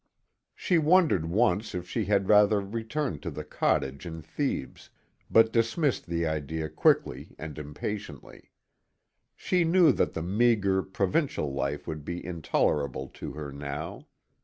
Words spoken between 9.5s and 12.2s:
knew that the meagre, provincial life would